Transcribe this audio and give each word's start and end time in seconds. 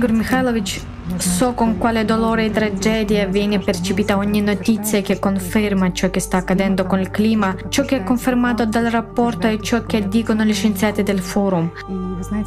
Igor 0.00 0.12
Mikhailovich 0.12 0.80
So 1.18 1.52
con 1.52 1.76
quale 1.76 2.06
dolore 2.06 2.46
e 2.46 2.50
tragedia 2.50 3.26
viene 3.26 3.58
percepita 3.58 4.16
ogni 4.16 4.40
notizia 4.40 5.02
che 5.02 5.18
conferma 5.18 5.92
ciò 5.92 6.08
che 6.08 6.20
sta 6.20 6.38
accadendo 6.38 6.86
con 6.86 7.00
il 7.00 7.10
clima, 7.10 7.54
ciò 7.68 7.84
che 7.84 7.96
è 7.96 8.02
confermato 8.02 8.64
dal 8.64 8.86
rapporto 8.86 9.46
e 9.46 9.60
ciò 9.60 9.84
che 9.84 10.08
dicono 10.08 10.44
gli 10.44 10.54
scienziati 10.54 11.02
del 11.02 11.18
forum. 11.18 11.70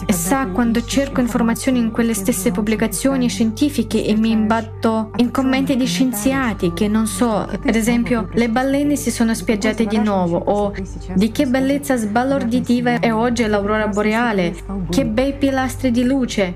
E 0.06 0.14
sa, 0.14 0.48
quando 0.48 0.84
cerco 0.84 1.20
informazioni 1.20 1.80
in 1.80 1.92
quelle 1.92 2.14
stesse 2.14 2.52
pubblicazioni 2.52 3.28
scientifiche 3.28 4.06
e 4.06 4.16
mi 4.16 4.32
imbatto 4.32 5.12
in 5.18 5.32
commenti 5.32 5.76
di 5.76 5.86
scienziati 5.86 6.74
che 6.74 6.88
non 6.88 7.08
so, 7.08 7.38
ad 7.38 7.76
esempio, 7.76 8.30
le 8.34 8.50
balene 8.50 8.96
si 8.96 9.10
sono 9.10 9.34
spiaggiate 9.34 9.86
di 9.86 9.98
nuovo 9.98 10.38
o 10.38 10.74
di 11.16 11.32
che 11.32 11.48
bellezza 11.48 11.96
sbalorditiva 11.96 13.00
è 13.00 13.12
oggi 13.12 13.46
l'aurora 13.46 13.88
boreale, 13.88 14.56
che 14.90 15.06
bei 15.06 15.34
pilastri 15.34 15.92
di 15.92 16.04
luce 16.04 16.56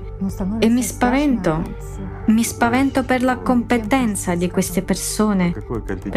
e 0.58 0.68
mi 0.68 0.82
spavento. 0.82 2.07
Mi 2.28 2.44
spavento 2.44 3.04
per 3.04 3.22
la 3.22 3.38
competenza 3.38 4.34
di 4.34 4.50
queste 4.50 4.82
persone. 4.82 5.54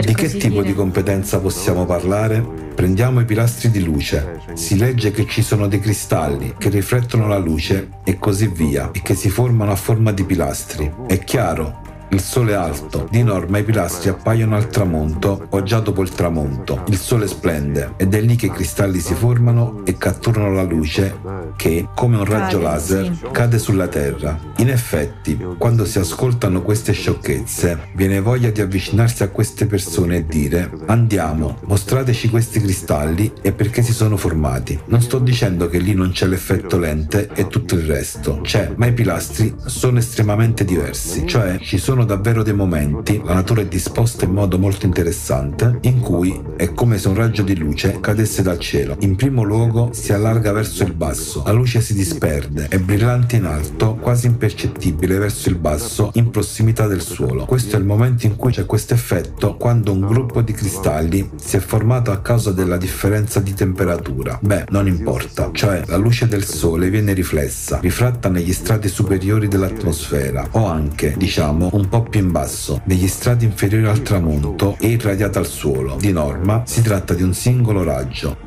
Di 0.01 0.13
che 0.13 0.27
tipo 0.27 0.55
dire. 0.55 0.63
di 0.65 0.73
competenza 0.73 1.39
possiamo 1.39 1.85
parlare? 1.85 2.41
Prendiamo 2.75 3.21
i 3.21 3.25
pilastri 3.25 3.71
di 3.71 3.81
luce. 3.81 4.41
Si 4.53 4.77
legge 4.77 5.11
che 5.11 5.25
ci 5.25 5.41
sono 5.41 5.67
dei 5.67 5.79
cristalli 5.79 6.55
che 6.57 6.67
riflettono 6.67 7.27
la 7.27 7.37
luce 7.37 7.99
e 8.03 8.19
così 8.19 8.47
via, 8.47 8.91
e 8.91 9.01
che 9.01 9.15
si 9.15 9.29
formano 9.29 9.71
a 9.71 9.75
forma 9.75 10.11
di 10.11 10.25
pilastri. 10.25 10.91
È 11.07 11.17
chiaro, 11.23 11.80
il 12.11 12.19
sole 12.19 12.51
è 12.51 12.55
alto, 12.55 13.07
di 13.09 13.23
norma 13.23 13.57
i 13.57 13.63
pilastri 13.63 14.09
appaiono 14.09 14.55
al 14.55 14.67
tramonto 14.67 15.47
o 15.49 15.63
già 15.63 15.79
dopo 15.79 16.01
il 16.01 16.09
tramonto. 16.09 16.83
Il 16.87 16.97
sole 16.97 17.25
splende 17.25 17.93
ed 17.95 18.13
è 18.13 18.19
lì 18.19 18.35
che 18.35 18.47
i 18.47 18.51
cristalli 18.51 18.99
si 18.99 19.13
formano 19.13 19.81
e 19.85 19.97
catturano 19.97 20.51
la 20.51 20.63
luce 20.63 21.17
che, 21.55 21.87
come 21.95 22.17
un 22.17 22.25
raggio 22.25 22.59
laser, 22.59 23.29
cade 23.31 23.57
sulla 23.57 23.87
Terra. 23.87 24.37
In 24.57 24.69
effetti, 24.69 25.39
quando 25.57 25.85
si 25.85 25.99
ascoltano 25.99 26.61
queste 26.61 26.91
sciocchezze, 26.91 27.89
viene 27.95 28.19
voglia 28.19 28.49
di 28.49 28.59
avvicinarsi 28.59 29.23
a 29.23 29.29
queste 29.29 29.65
persone 29.65 30.17
e 30.17 30.25
dire 30.25 30.69
andiamo, 30.87 31.59
mostrateci 31.65 32.29
questi 32.29 32.59
cristalli 32.59 33.31
e 33.41 33.53
perché 33.53 33.81
si 33.81 33.93
sono 33.93 34.17
formati. 34.17 34.77
Non 34.87 35.01
sto 35.01 35.19
dicendo 35.19 35.69
che 35.69 35.77
lì 35.79 35.93
non 35.93 36.11
c'è 36.11 36.25
l'effetto 36.25 36.77
lente 36.77 37.29
e 37.33 37.47
tutto 37.47 37.75
il 37.75 37.83
resto, 37.83 38.41
c'è, 38.41 38.73
ma 38.75 38.87
i 38.87 38.93
pilastri 38.93 39.55
sono 39.65 39.99
estremamente 39.99 40.65
diversi, 40.65 41.25
cioè 41.25 41.57
ci 41.59 41.77
sono 41.77 42.00
sono 42.01 42.15
davvero 42.15 42.41
dei 42.41 42.55
momenti, 42.55 43.21
la 43.23 43.35
natura 43.35 43.61
è 43.61 43.67
disposta 43.67 44.25
in 44.25 44.31
modo 44.31 44.57
molto 44.57 44.87
interessante, 44.87 45.77
in 45.81 45.99
cui 45.99 46.41
è 46.55 46.73
come 46.73 46.97
se 46.97 47.07
un 47.09 47.15
raggio 47.15 47.43
di 47.43 47.55
luce 47.55 47.99
cadesse 47.99 48.41
dal 48.41 48.57
cielo. 48.57 48.97
In 49.01 49.15
primo 49.15 49.43
luogo 49.43 49.89
si 49.93 50.11
allarga 50.11 50.51
verso 50.51 50.83
il 50.83 50.93
basso, 50.93 51.43
la 51.45 51.51
luce 51.51 51.79
si 51.79 51.93
disperde, 51.93 52.67
è 52.69 52.79
brillante 52.79 53.35
in 53.35 53.45
alto, 53.45 53.95
quasi 53.95 54.25
impercettibile 54.25 55.19
verso 55.19 55.49
il 55.49 55.57
basso, 55.57 56.09
in 56.15 56.31
prossimità 56.31 56.87
del 56.87 57.01
suolo. 57.01 57.45
Questo 57.45 57.75
è 57.75 57.79
il 57.79 57.85
momento 57.85 58.25
in 58.25 58.35
cui 58.35 58.51
c'è 58.51 58.65
questo 58.65 58.95
effetto 58.95 59.55
quando 59.57 59.91
un 59.91 59.99
gruppo 59.99 60.41
di 60.41 60.53
cristalli 60.53 61.29
si 61.35 61.57
è 61.57 61.59
formato 61.59 62.11
a 62.11 62.19
causa 62.19 62.51
della 62.51 62.77
differenza 62.77 63.39
di 63.39 63.53
temperatura. 63.53 64.39
Beh, 64.41 64.65
non 64.69 64.87
importa, 64.87 65.51
cioè 65.51 65.83
la 65.85 65.97
luce 65.97 66.27
del 66.27 66.45
sole 66.45 66.89
viene 66.89 67.13
riflessa, 67.13 67.77
rifratta 67.79 68.27
negli 68.27 68.53
strati 68.53 68.87
superiori 68.87 69.47
dell'atmosfera 69.47 70.47
o 70.51 70.65
anche, 70.65 71.13
diciamo, 71.15 71.69
un 71.73 71.89
po' 71.91 72.03
più 72.03 72.21
in 72.21 72.31
basso, 72.31 72.79
negli 72.85 73.05
strati 73.09 73.43
inferiori 73.43 73.85
al 73.85 74.01
tramonto 74.01 74.77
e 74.79 74.87
irradiata 74.87 75.39
al 75.39 75.45
suolo. 75.45 75.97
Di 75.99 76.13
norma 76.13 76.63
si 76.65 76.81
tratta 76.81 77.13
di 77.13 77.21
un 77.21 77.33
singolo 77.33 77.83
raggio 77.83 78.37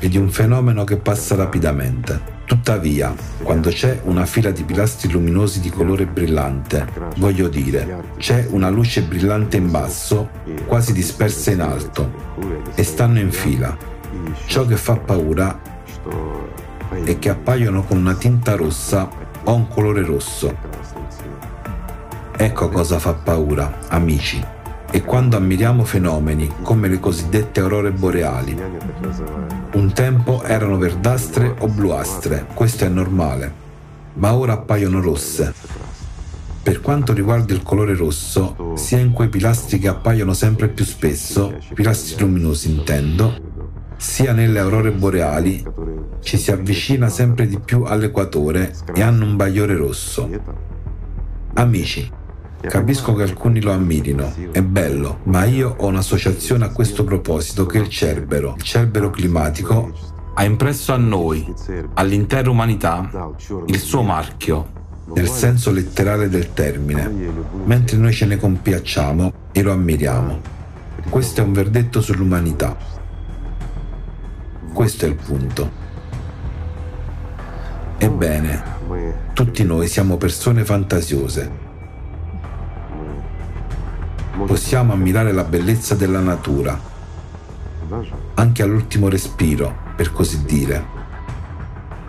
e 0.00 0.08
di 0.08 0.18
un 0.18 0.28
fenomeno 0.28 0.82
che 0.82 0.96
passa 0.96 1.36
rapidamente. 1.36 2.34
Tuttavia, 2.44 3.14
quando 3.40 3.70
c'è 3.70 4.00
una 4.02 4.26
fila 4.26 4.50
di 4.50 4.64
pilastri 4.64 5.12
luminosi 5.12 5.60
di 5.60 5.70
colore 5.70 6.06
brillante, 6.06 6.88
voglio 7.18 7.46
dire, 7.46 8.02
c'è 8.16 8.48
una 8.50 8.68
luce 8.68 9.02
brillante 9.02 9.56
in 9.56 9.70
basso, 9.70 10.30
quasi 10.66 10.92
dispersa 10.92 11.52
in 11.52 11.60
alto, 11.60 12.10
e 12.74 12.82
stanno 12.82 13.20
in 13.20 13.30
fila. 13.30 13.76
Ciò 14.46 14.66
che 14.66 14.76
fa 14.76 14.96
paura 14.96 15.56
è 17.04 17.16
che 17.16 17.28
appaiono 17.28 17.84
con 17.84 17.98
una 17.98 18.14
tinta 18.14 18.56
rossa 18.56 19.08
o 19.44 19.54
un 19.54 19.68
colore 19.68 20.02
rosso 20.02 20.95
Ecco 22.38 22.68
cosa 22.68 22.98
fa 22.98 23.14
paura, 23.14 23.78
amici. 23.88 24.44
E 24.90 25.02
quando 25.02 25.38
ammiriamo 25.38 25.84
fenomeni 25.84 26.52
come 26.60 26.86
le 26.86 27.00
cosiddette 27.00 27.60
aurore 27.60 27.92
boreali, 27.92 28.54
un 29.72 29.92
tempo 29.94 30.42
erano 30.42 30.76
verdastre 30.76 31.54
o 31.58 31.66
bluastre, 31.68 32.46
questo 32.52 32.84
è 32.84 32.88
normale, 32.88 33.52
ma 34.14 34.34
ora 34.34 34.52
appaiono 34.52 35.00
rosse. 35.00 35.54
Per 36.62 36.80
quanto 36.82 37.14
riguarda 37.14 37.54
il 37.54 37.62
colore 37.62 37.94
rosso, 37.94 38.74
sia 38.74 38.98
in 38.98 39.12
quei 39.12 39.28
pilastri 39.28 39.78
che 39.78 39.88
appaiono 39.88 40.34
sempre 40.34 40.68
più 40.68 40.84
spesso, 40.84 41.56
pilastri 41.72 42.20
luminosi 42.20 42.70
intendo, 42.70 43.34
sia 43.96 44.32
nelle 44.32 44.58
aurore 44.58 44.92
boreali, 44.92 45.64
ci 46.20 46.36
si 46.36 46.50
avvicina 46.50 47.08
sempre 47.08 47.46
di 47.46 47.58
più 47.58 47.84
all'equatore 47.84 48.74
e 48.94 49.00
hanno 49.00 49.24
un 49.24 49.36
bagliore 49.36 49.74
rosso. 49.74 50.28
Amici, 51.54 52.15
Capisco 52.60 53.14
che 53.14 53.22
alcuni 53.22 53.60
lo 53.60 53.70
ammirino, 53.70 54.32
è 54.50 54.60
bello, 54.62 55.20
ma 55.24 55.44
io 55.44 55.74
ho 55.78 55.86
un'associazione 55.86 56.64
a 56.64 56.70
questo 56.70 57.04
proposito 57.04 57.64
che 57.64 57.78
il 57.78 57.88
Cerbero, 57.88 58.54
il 58.56 58.62
Cerbero 58.62 59.10
climatico, 59.10 59.92
ha 60.34 60.44
impresso 60.44 60.92
a 60.92 60.96
noi, 60.96 61.54
all'intera 61.94 62.50
umanità, 62.50 63.34
il 63.66 63.78
suo 63.78 64.02
marchio, 64.02 64.72
nel 65.14 65.28
senso 65.28 65.70
letterale 65.70 66.28
del 66.28 66.52
termine, 66.54 67.08
mentre 67.64 67.96
noi 67.98 68.12
ce 68.12 68.26
ne 68.26 68.36
compiacciamo 68.36 69.32
e 69.52 69.62
lo 69.62 69.72
ammiriamo. 69.72 70.40
Questo 71.08 71.42
è 71.42 71.44
un 71.44 71.52
verdetto 71.52 72.00
sull'umanità. 72.00 72.76
Questo 74.72 75.04
è 75.04 75.08
il 75.08 75.14
punto. 75.14 75.84
Ebbene, 77.98 78.62
tutti 79.32 79.62
noi 79.62 79.86
siamo 79.86 80.16
persone 80.16 80.64
fantasiose 80.64 81.64
possiamo 84.44 84.92
ammirare 84.92 85.32
la 85.32 85.44
bellezza 85.44 85.94
della 85.94 86.20
natura, 86.20 86.78
anche 88.34 88.62
all'ultimo 88.62 89.08
respiro, 89.08 89.74
per 89.96 90.12
così 90.12 90.44
dire. 90.44 90.94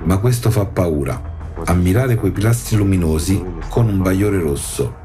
Ma 0.04 0.18
questo 0.18 0.52
fa 0.52 0.66
paura, 0.66 1.22
ammirare 1.66 2.16
quei 2.16 2.32
pilastri 2.32 2.78
luminosi 2.78 3.44
con 3.70 3.88
un 3.88 4.02
bagliore 4.02 4.40
rosso, 4.40 4.96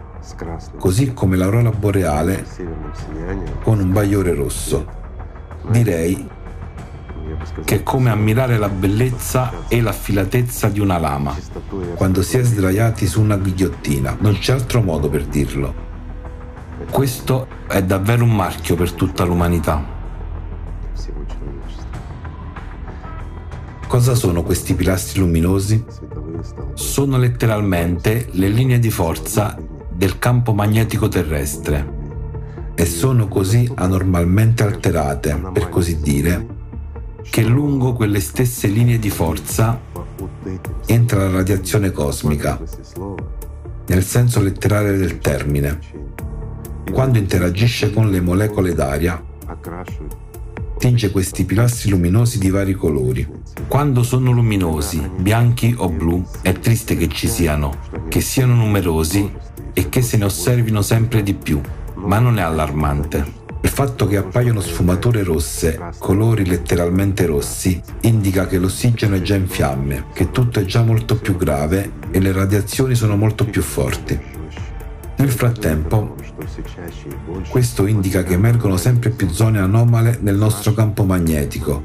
così 0.78 1.12
come 1.12 1.36
l'aurora 1.36 1.70
boreale 1.70 2.46
con 3.62 3.78
un 3.78 3.92
bagliore 3.92 4.34
rosso. 4.34 5.00
Direi 5.68 6.28
che 7.64 7.76
è 7.76 7.82
come 7.82 8.10
ammirare 8.10 8.58
la 8.58 8.68
bellezza 8.68 9.52
e 9.68 9.80
l'affilatezza 9.80 10.68
di 10.68 10.80
una 10.80 10.98
lama, 10.98 11.34
quando 11.94 12.22
si 12.22 12.36
è 12.36 12.42
sdraiati 12.42 13.06
su 13.06 13.20
una 13.20 13.36
ghigliottina. 13.36 14.16
Non 14.20 14.38
c'è 14.38 14.52
altro 14.52 14.82
modo 14.82 15.08
per 15.08 15.24
dirlo. 15.24 15.90
Questo 16.90 17.46
è 17.66 17.82
davvero 17.82 18.24
un 18.24 18.34
marchio 18.34 18.74
per 18.76 18.92
tutta 18.92 19.24
l'umanità. 19.24 20.00
Cosa 23.86 24.14
sono 24.14 24.42
questi 24.42 24.74
pilastri 24.74 25.20
luminosi? 25.20 25.84
Sono 26.74 27.18
letteralmente 27.18 28.28
le 28.32 28.48
linee 28.48 28.78
di 28.78 28.90
forza 28.90 29.58
del 29.90 30.18
campo 30.18 30.54
magnetico 30.54 31.08
terrestre 31.08 32.00
e 32.74 32.86
sono 32.86 33.28
così 33.28 33.70
anormalmente 33.74 34.62
alterate, 34.62 35.34
per 35.52 35.68
così 35.68 36.00
dire, 36.00 36.46
che 37.22 37.42
lungo 37.42 37.92
quelle 37.92 38.20
stesse 38.20 38.68
linee 38.68 38.98
di 38.98 39.10
forza 39.10 39.78
entra 40.86 41.24
la 41.24 41.36
radiazione 41.36 41.90
cosmica, 41.90 42.58
nel 43.86 44.02
senso 44.02 44.40
letterale 44.40 44.96
del 44.96 45.18
termine 45.18 46.01
quando 46.92 47.16
interagisce 47.16 47.90
con 47.90 48.10
le 48.10 48.20
molecole 48.20 48.74
d'aria, 48.74 49.20
tinge 50.78 51.10
questi 51.10 51.44
pilastri 51.44 51.90
luminosi 51.90 52.38
di 52.38 52.50
vari 52.50 52.74
colori. 52.74 53.26
Quando 53.66 54.02
sono 54.02 54.30
luminosi, 54.30 55.00
bianchi 55.16 55.74
o 55.78 55.88
blu, 55.88 56.22
è 56.42 56.52
triste 56.52 56.96
che 56.96 57.08
ci 57.08 57.28
siano, 57.28 57.72
che 58.08 58.20
siano 58.20 58.54
numerosi 58.54 59.30
e 59.72 59.88
che 59.88 60.02
se 60.02 60.18
ne 60.18 60.26
osservino 60.26 60.82
sempre 60.82 61.22
di 61.22 61.32
più, 61.32 61.60
ma 61.94 62.18
non 62.18 62.38
è 62.38 62.42
allarmante. 62.42 63.40
Il 63.62 63.70
fatto 63.70 64.06
che 64.06 64.18
appaiono 64.18 64.60
sfumature 64.60 65.22
rosse, 65.22 65.80
colori 65.98 66.44
letteralmente 66.44 67.24
rossi, 67.24 67.80
indica 68.02 68.46
che 68.46 68.58
l'ossigeno 68.58 69.14
è 69.14 69.22
già 69.22 69.36
in 69.36 69.48
fiamme, 69.48 70.06
che 70.12 70.30
tutto 70.30 70.60
è 70.60 70.64
già 70.64 70.82
molto 70.82 71.16
più 71.16 71.36
grave 71.36 71.92
e 72.10 72.20
le 72.20 72.32
radiazioni 72.32 72.94
sono 72.94 73.16
molto 73.16 73.46
più 73.46 73.62
forti. 73.62 74.41
Nel 75.22 75.30
frattempo, 75.30 76.16
questo 77.48 77.86
indica 77.86 78.24
che 78.24 78.32
emergono 78.32 78.76
sempre 78.76 79.10
più 79.10 79.28
zone 79.28 79.60
anomale 79.60 80.18
nel 80.20 80.34
nostro 80.34 80.74
campo 80.74 81.04
magnetico, 81.04 81.80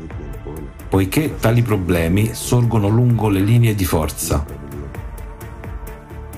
poiché 0.90 1.36
tali 1.40 1.62
problemi 1.62 2.34
sorgono 2.34 2.88
lungo 2.88 3.30
le 3.30 3.42
linee 3.42 3.76
di 3.76 3.86
forza. 3.86 4.44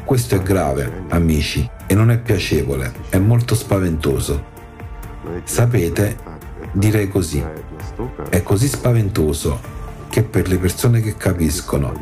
Questo 0.03 0.35
è 0.35 0.41
grave, 0.41 1.05
amici, 1.07 1.65
e 1.87 1.95
non 1.95 2.11
è 2.11 2.19
piacevole, 2.19 2.91
è 3.07 3.17
molto 3.17 3.55
spaventoso. 3.55 4.43
Sapete, 5.45 6.17
direi 6.73 7.07
così, 7.07 7.41
è 8.27 8.43
così 8.43 8.67
spaventoso 8.67 9.57
che 10.09 10.23
per 10.23 10.49
le 10.49 10.57
persone 10.57 10.99
che 10.99 11.15
capiscono 11.15 11.93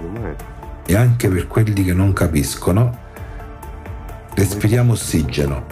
e 0.88 0.96
anche 0.96 1.30
per 1.30 1.46
quelli 1.46 1.84
che 1.84 1.94
non 1.94 2.14
capiscono, 2.14 3.06
respiriamo 4.38 4.92
ossigeno 4.92 5.66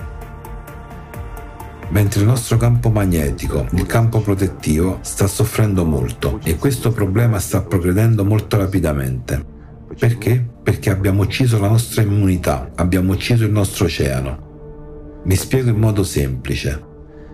mentre 1.90 2.22
il 2.22 2.26
nostro 2.26 2.58
campo 2.58 2.90
magnetico, 2.90 3.68
il 3.74 3.86
campo 3.86 4.20
protettivo, 4.20 4.98
sta 5.02 5.28
soffrendo 5.28 5.86
molto 5.86 6.40
e 6.44 6.58
questo 6.58 6.92
problema 6.92 7.40
sta 7.40 7.62
progredendo 7.62 8.26
molto 8.26 8.58
rapidamente. 8.58 9.54
Perché? 9.98 10.46
Perché 10.64 10.90
abbiamo 10.90 11.22
ucciso 11.22 11.60
la 11.60 11.70
nostra 11.70 12.02
immunità, 12.02 12.72
abbiamo 12.76 13.14
ucciso 13.14 13.46
il 13.46 13.52
nostro 13.52 13.86
oceano. 13.86 15.22
Mi 15.24 15.36
spiego 15.36 15.70
in 15.70 15.78
modo 15.78 16.04
semplice. 16.04 16.84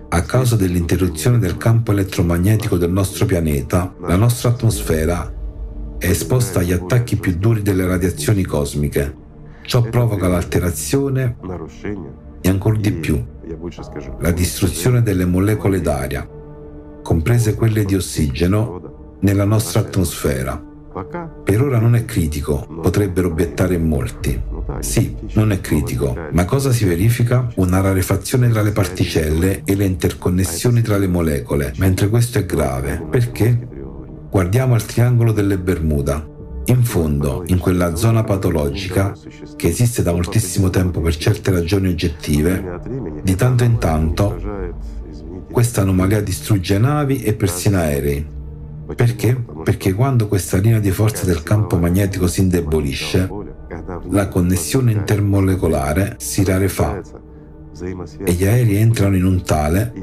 A 0.10 0.22
causa 0.24 0.58
dell'interruzione 0.58 1.40
del 1.40 1.58
campo 1.58 1.92
elettromagnetico 1.94 2.78
del 2.78 2.92
nostro 2.92 3.26
pianeta, 3.26 3.96
la 4.02 4.18
nostra 4.18 4.50
atmosfera 4.50 5.34
è 5.98 6.08
esposta 6.08 6.60
agli 6.60 6.74
attacchi 6.74 7.16
più 7.16 7.38
duri 7.38 7.62
delle 7.62 7.88
radiazioni 7.88 8.44
cosmiche. 8.44 9.21
Ciò 9.64 9.82
provoca 9.84 10.28
l'alterazione 10.28 11.38
e 12.42 12.50
ancora 12.50 12.78
di 12.78 12.92
più 12.94 13.24
la 14.20 14.32
distruzione 14.32 15.02
delle 15.02 15.26
molecole 15.26 15.82
d'aria, 15.82 16.28
comprese 17.02 17.56
quelle 17.56 17.86
di 17.86 17.96
ossigeno, 17.96 19.18
nella 19.20 19.46
nostra 19.46 19.82
atmosfera. 19.82 20.70
Per 21.44 21.62
ora 21.62 21.80
non 21.80 21.96
è 21.96 22.04
critico, 22.04 22.68
potrebbero 22.82 23.30
obiettare 23.30 23.78
molti. 23.78 24.42
Sì, 24.80 25.16
non 25.34 25.52
è 25.52 25.62
critico, 25.62 26.18
ma 26.32 26.44
cosa 26.46 26.72
si 26.72 26.84
verifica? 26.86 27.48
Una 27.56 27.80
rarefazione 27.80 28.50
tra 28.50 28.62
le 28.62 28.72
particelle 28.72 29.62
e 29.64 29.76
le 29.76 29.86
interconnessioni 29.86 30.82
tra 30.82 30.98
le 30.98 31.08
molecole, 31.08 31.74
mentre 31.78 32.10
questo 32.10 32.40
è 32.40 32.46
grave. 32.46 33.06
Perché? 33.10 33.68
Guardiamo 34.30 34.74
al 34.74 34.86
triangolo 34.86 35.32
delle 35.32 35.58
Bermuda. 35.58 36.28
In 36.66 36.84
fondo, 36.84 37.44
in 37.48 37.58
quella 37.58 37.96
zona 37.96 38.24
patologica, 38.24 39.16
che 39.56 39.68
esiste 39.68 40.04
da 40.04 40.14
moltissimo 40.14 40.70
tempo 40.70 41.02
per 41.02 41.18
certe 41.18 41.52
ragioni 41.52 41.90
oggettive, 41.90 42.80
di 43.24 43.36
tanto 43.36 43.64
in 43.64 43.78
tanto 43.78 44.40
questa 45.52 45.82
anomalia 45.82 46.22
distrugge 46.22 46.78
navi 46.78 47.24
e 47.24 47.34
persino 47.34 47.78
aerei. 47.78 48.26
Perché? 48.96 49.44
Perché 49.64 49.94
quando 49.94 50.28
questa 50.28 50.58
linea 50.58 50.80
di 50.80 50.92
forza 50.92 51.26
del 51.26 51.44
campo 51.44 51.78
magnetico 51.78 52.28
si 52.28 52.42
indebolisce, 52.42 53.30
la 54.10 54.28
connessione 54.28 54.92
intermolecolare 54.92 56.16
si 56.20 56.44
rarefà 56.44 57.02
e 58.24 58.32
gli 58.34 58.46
aerei 58.46 58.78
entrano 58.78 59.16
in 59.16 59.26
un 59.26 59.44
tale, 59.44 59.94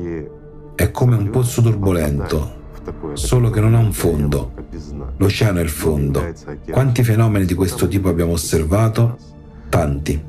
è 0.75 0.91
come 0.91 1.17
un 1.17 1.31
pozzo 1.31 1.63
turbolento, 1.63 2.57
solo 3.15 3.51
che 3.51 3.61
non 3.61 3.75
ha 3.75 3.79
un 3.79 3.93
fondo. 3.93 4.53
L'oceano 5.17 5.59
è 5.59 5.63
il 5.63 5.69
fondo. 5.69 6.33
Quanti 6.71 7.03
fenomeni 7.03 7.45
di 7.45 7.55
questo 7.55 7.89
tipo 7.89 8.09
abbiamo 8.09 8.33
osservato? 8.33 9.17
Tanti. 9.69 10.23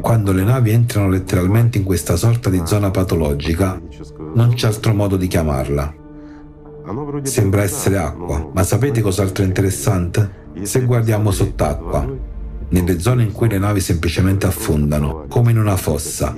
Quando 0.00 0.32
le 0.32 0.42
navi 0.42 0.70
entrano 0.70 1.08
letteralmente 1.08 1.78
in 1.78 1.84
questa 1.84 2.16
sorta 2.16 2.50
di 2.50 2.62
zona 2.64 2.90
patologica, 2.90 3.80
non 4.34 4.54
c'è 4.54 4.68
altro 4.68 4.94
modo 4.94 5.16
di 5.16 5.26
chiamarla. 5.26 5.94
Sembra 7.22 7.62
essere 7.62 7.98
acqua, 7.98 8.50
ma 8.52 8.62
sapete 8.62 9.00
cos'altro 9.00 9.44
interessante? 9.44 10.48
Se 10.62 10.84
guardiamo 10.84 11.30
sott'acqua, 11.30 12.08
nelle 12.68 13.00
zone 13.00 13.24
in 13.24 13.32
cui 13.32 13.48
le 13.48 13.58
navi 13.58 13.80
semplicemente 13.80 14.46
affondano, 14.46 15.26
come 15.28 15.50
in 15.50 15.58
una 15.58 15.76
fossa, 15.76 16.34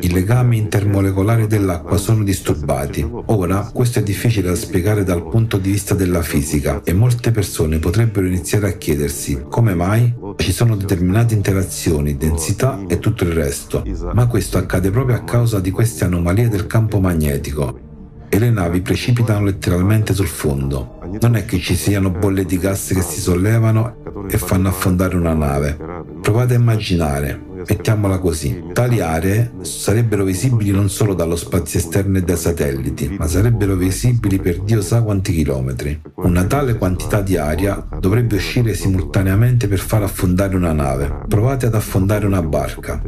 i 0.00 0.10
legami 0.10 0.58
intermolecolari 0.58 1.46
dell'acqua 1.46 1.96
sono 1.96 2.22
disturbati. 2.22 3.08
Ora, 3.26 3.70
questo 3.72 3.98
è 3.98 4.02
difficile 4.02 4.48
da 4.48 4.54
spiegare 4.54 5.04
dal 5.04 5.26
punto 5.28 5.56
di 5.58 5.72
vista 5.72 5.94
della 5.94 6.22
fisica 6.22 6.82
e 6.84 6.92
molte 6.92 7.30
persone 7.30 7.78
potrebbero 7.78 8.26
iniziare 8.26 8.68
a 8.68 8.72
chiedersi 8.72 9.44
come 9.48 9.74
mai 9.74 10.14
ci 10.36 10.52
sono 10.52 10.76
determinate 10.76 11.34
interazioni, 11.34 12.16
densità 12.16 12.80
e 12.88 12.98
tutto 12.98 13.24
il 13.24 13.32
resto. 13.32 13.82
Ma 14.12 14.26
questo 14.26 14.58
accade 14.58 14.90
proprio 14.90 15.16
a 15.16 15.24
causa 15.24 15.60
di 15.60 15.70
queste 15.70 16.04
anomalie 16.04 16.48
del 16.48 16.66
campo 16.66 17.00
magnetico 17.00 17.88
e 18.32 18.38
le 18.38 18.50
navi 18.50 18.80
precipitano 18.80 19.46
letteralmente 19.46 20.14
sul 20.14 20.28
fondo. 20.28 20.98
Non 21.20 21.34
è 21.34 21.44
che 21.44 21.58
ci 21.58 21.74
siano 21.74 22.10
bolle 22.10 22.44
di 22.44 22.58
gas 22.58 22.92
che 22.94 23.02
si 23.02 23.20
sollevano 23.20 23.96
e 24.30 24.38
fanno 24.38 24.68
affondare 24.68 25.16
una 25.16 25.34
nave. 25.34 25.76
Provate 26.22 26.54
a 26.54 26.58
immaginare, 26.58 27.48
mettiamola 27.66 28.18
così, 28.18 28.64
tali 28.72 29.00
aree 29.00 29.52
sarebbero 29.62 30.24
visibili 30.24 30.70
non 30.70 30.88
solo 30.88 31.14
dallo 31.14 31.36
spazio 31.36 31.78
esterno 31.78 32.18
e 32.18 32.22
dai 32.22 32.36
satelliti, 32.36 33.16
ma 33.18 33.26
sarebbero 33.26 33.74
visibili 33.76 34.38
per 34.38 34.60
Dio 34.60 34.82
sa 34.82 35.02
quanti 35.02 35.32
chilometri. 35.32 36.00
Una 36.16 36.44
tale 36.44 36.76
quantità 36.76 37.20
di 37.20 37.36
aria 37.36 37.86
dovrebbe 37.98 38.36
uscire 38.36 38.74
simultaneamente 38.74 39.68
per 39.68 39.78
far 39.78 40.02
affondare 40.02 40.56
una 40.56 40.72
nave. 40.72 41.24
Provate 41.28 41.66
ad 41.66 41.74
affondare 41.74 42.26
una 42.26 42.42
barca. 42.42 43.02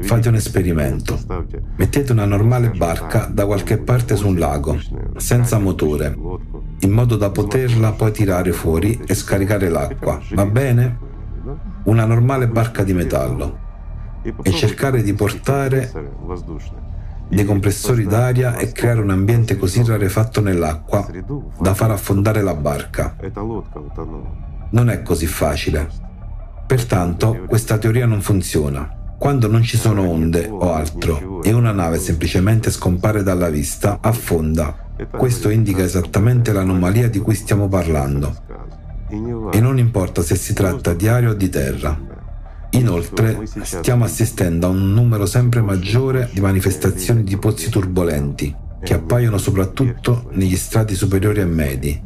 Fate 0.00 0.28
un 0.28 0.34
esperimento. 0.34 1.16
Mettete 1.76 2.10
una 2.10 2.24
normale 2.24 2.70
barca 2.70 3.30
da 3.32 3.46
qualche 3.46 3.78
parte 3.78 4.16
su 4.16 4.26
un 4.26 4.36
lago, 4.36 4.76
senza 5.16 5.58
motore, 5.58 6.16
in 6.80 6.90
modo 6.90 7.16
da 7.16 7.30
poterla 7.30 7.92
poi 7.92 8.10
tirare 8.10 8.50
fuori 8.50 9.00
e 9.06 9.14
scaricare 9.14 9.68
l'acqua. 9.68 10.20
Va 10.32 10.44
bene? 10.44 11.05
Una 11.86 12.04
normale 12.04 12.48
barca 12.48 12.82
di 12.82 12.92
metallo. 12.92 13.58
E 14.42 14.52
cercare 14.52 15.02
di 15.02 15.12
portare 15.12 15.90
dei 17.28 17.44
compressori 17.44 18.04
d'aria 18.06 18.56
e 18.56 18.72
creare 18.72 19.00
un 19.00 19.10
ambiente 19.10 19.56
così 19.56 19.84
rarefatto 19.84 20.40
nell'acqua 20.40 21.06
da 21.60 21.74
far 21.74 21.92
affondare 21.92 22.42
la 22.42 22.54
barca. 22.54 23.16
Non 24.70 24.90
è 24.90 25.02
così 25.02 25.26
facile. 25.26 25.88
Pertanto 26.66 27.44
questa 27.46 27.78
teoria 27.78 28.06
non 28.06 28.20
funziona. 28.20 29.14
Quando 29.16 29.48
non 29.48 29.62
ci 29.62 29.76
sono 29.76 30.08
onde 30.08 30.48
o 30.48 30.72
altro 30.72 31.40
e 31.42 31.52
una 31.52 31.70
nave 31.70 31.98
semplicemente 31.98 32.72
scompare 32.72 33.22
dalla 33.22 33.48
vista, 33.48 33.98
affonda. 34.00 34.76
Questo 35.10 35.50
indica 35.50 35.84
esattamente 35.84 36.52
l'anomalia 36.52 37.08
di 37.08 37.20
cui 37.20 37.34
stiamo 37.34 37.68
parlando. 37.68 38.34
E 39.08 39.60
non 39.60 39.78
importa 39.78 40.22
se 40.22 40.34
si 40.34 40.52
tratta 40.52 40.92
di 40.94 41.08
aria 41.08 41.30
o 41.30 41.34
di 41.34 41.48
terra. 41.48 41.98
Inoltre, 42.70 43.46
stiamo 43.62 44.04
assistendo 44.04 44.66
a 44.66 44.70
un 44.70 44.92
numero 44.92 45.26
sempre 45.26 45.60
maggiore 45.60 46.28
di 46.32 46.40
manifestazioni 46.40 47.22
di 47.22 47.36
pozzi 47.36 47.70
turbolenti, 47.70 48.54
che 48.82 48.94
appaiono 48.94 49.38
soprattutto 49.38 50.28
negli 50.32 50.56
strati 50.56 50.94
superiori 50.94 51.40
e 51.40 51.46
medi. 51.46 52.02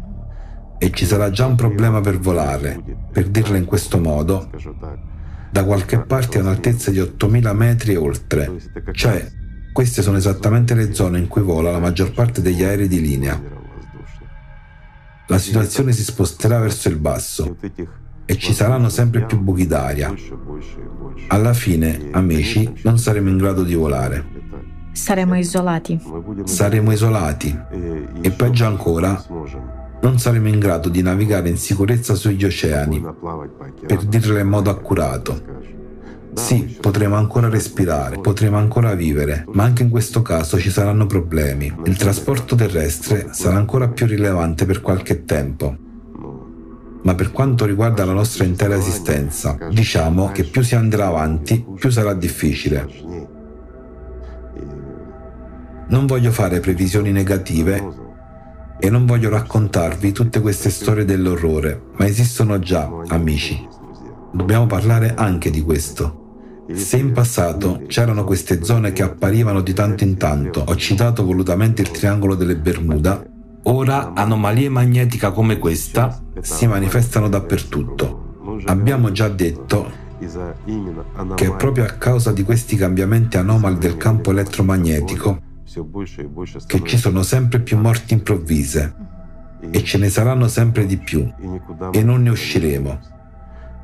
E 0.79 0.91
ci 0.93 1.07
sarà 1.07 1.31
già 1.31 1.47
un 1.47 1.57
problema 1.57 2.01
per 2.01 2.19
volare, 2.19 2.81
per 3.11 3.29
dirla 3.29 3.57
in 3.57 3.65
questo 3.65 3.99
modo, 3.99 4.51
da 5.51 5.65
qualche 5.65 5.99
parte 5.99 6.39
a 6.39 6.43
un'altezza 6.43 6.91
di 6.91 7.01
8000 7.01 7.53
metri 7.53 7.93
e 7.95 7.97
oltre, 7.97 8.53
cioè 8.93 9.27
queste 9.73 10.03
sono 10.03 10.17
esattamente 10.17 10.75
le 10.75 10.95
zone 10.95 11.19
in 11.19 11.29
cui 11.29 11.43
vola 11.43 11.71
la 11.71 11.79
maggior 11.79 12.13
parte 12.13 12.43
degli 12.43 12.63
aerei 12.63 12.89
di 12.89 13.01
linea. 13.01 13.59
La 15.31 15.39
situazione 15.39 15.93
si 15.93 16.03
sposterà 16.03 16.59
verso 16.59 16.89
il 16.89 16.97
basso 16.97 17.57
e 18.27 18.37
ci 18.37 18.53
saranno 18.53 18.89
sempre 18.89 19.25
più 19.27 19.39
buchi 19.39 19.65
d'aria. 19.65 20.13
Alla 21.29 21.53
fine, 21.53 22.09
amici, 22.11 22.69
non 22.83 22.99
saremo 22.99 23.29
in 23.29 23.37
grado 23.37 23.63
di 23.63 23.75
volare. 23.75 24.25
Saremo 24.91 25.39
isolati. 25.39 26.01
Saremo 26.43 26.91
isolati 26.91 27.57
e 28.21 28.31
peggio 28.33 28.67
ancora, 28.67 29.25
non 30.01 30.19
saremo 30.19 30.49
in 30.49 30.59
grado 30.59 30.89
di 30.89 31.01
navigare 31.01 31.49
in 31.49 31.59
sicurezza 31.59 32.17
sugli 32.17 32.45
oceani, 32.45 33.01
per 33.87 34.03
dirlo 34.07 34.37
in 34.37 34.49
modo 34.49 34.69
accurato. 34.71 35.79
Sì, 36.41 36.79
potremo 36.81 37.17
ancora 37.17 37.49
respirare, 37.49 38.19
potremo 38.19 38.57
ancora 38.57 38.95
vivere, 38.95 39.45
ma 39.53 39.63
anche 39.63 39.85
in 39.85 39.91
questo 39.91 40.23
caso 40.23 40.59
ci 40.59 40.71
saranno 40.71 41.07
problemi. 41.07 41.73
Il 41.85 41.97
trasporto 41.97 42.57
terrestre 42.57 43.29
sarà 43.31 43.57
ancora 43.57 43.89
più 43.89 44.07
rilevante 44.07 44.65
per 44.65 44.81
qualche 44.81 45.25
tempo. 45.25 45.77
Ma 47.03 47.15
per 47.15 47.31
quanto 47.31 47.67
riguarda 47.67 48.05
la 48.05 48.15
nostra 48.15 48.45
intera 48.45 48.75
esistenza, 48.75 49.57
diciamo 49.71 50.33
che 50.33 50.43
più 50.45 50.63
si 50.63 50.75
andrà 50.75 51.07
avanti, 51.07 51.65
più 51.77 51.91
sarà 51.91 52.15
difficile. 52.15 52.89
Non 55.89 56.07
voglio 56.07 56.33
fare 56.33 56.59
previsioni 56.59 57.13
negative 57.13 58.09
e 58.81 58.91
non 58.91 59.07
voglio 59.07 59.29
raccontarvi 59.29 60.11
tutte 60.11 60.41
queste 60.41 60.71
storie 60.71 61.05
dell'orrore, 61.05 61.81
ma 61.97 62.07
esistono 62.07 62.59
già, 62.59 62.91
amici. 63.09 63.69
Dobbiamo 64.33 64.67
parlare 64.67 65.15
anche 65.15 65.51
di 65.51 65.63
questo. 65.63 66.20
Se 66.73 66.97
in 66.97 67.13
passato 67.13 67.83
c'erano 67.87 68.25
queste 68.25 68.63
zone 68.65 68.93
che 68.93 69.03
apparivano 69.03 69.61
di 69.61 69.73
tanto 69.73 70.05
in 70.05 70.17
tanto, 70.17 70.65
ho 70.67 70.77
citato 70.77 71.25
volutamente 71.25 71.83
il 71.83 71.91
triangolo 71.91 72.35
delle 72.35 72.57
Bermuda, 72.57 73.25
ora 73.65 74.13
anomalie 74.15 74.69
magnetiche 74.69 75.33
come 75.33 75.59
questa 75.59 76.21
si 76.41 76.67
manifestano 76.67 77.29
dappertutto. 77.29 78.29
Abbiamo 78.67 79.11
già 79.13 79.29
detto 79.29 80.09
che 81.35 81.47
è 81.47 81.57
proprio 81.57 81.85
a 81.85 81.93
causa 81.93 82.33
di 82.33 82.43
questi 82.43 82.77
cambiamenti 82.77 83.37
anomali 83.37 83.79
del 83.79 83.97
campo 83.97 84.31
elettromagnetico 84.31 85.41
che 86.67 86.83
ci 86.85 86.99
sono 86.99 87.23
sempre 87.23 87.61
più 87.61 87.79
morti 87.79 88.15
improvvise 88.15 88.95
e 89.71 89.85
ce 89.85 89.99
ne 89.99 90.09
saranno 90.09 90.49
sempre 90.49 90.87
di 90.87 90.97
più 90.99 91.31
e 91.91 92.03
non 92.03 92.23
ne 92.23 92.31
usciremo. 92.31 93.19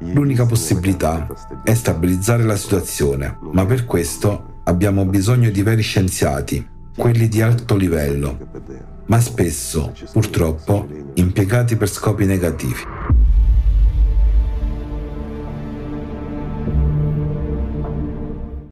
L'unica 0.01 0.45
possibilità 0.45 1.27
è 1.65 1.73
stabilizzare 1.73 2.45
la 2.45 2.57
situazione, 2.57 3.39
ma 3.53 3.65
per 3.65 3.87
questo 3.87 4.61
abbiamo 4.65 5.07
bisogno 5.07 5.51
di 5.51 5.63
veri 5.63 5.83
scienziati, 5.83 6.67
quelli 6.97 7.29
di 7.29 7.41
alto 7.41 7.77
livello, 7.77 8.39
ma 9.07 9.21
spesso, 9.21 9.95
purtroppo, 10.13 10.87
impiegati 11.15 11.77
per 11.77 11.89
scopi 11.89 12.27
negativi. 12.27 13.16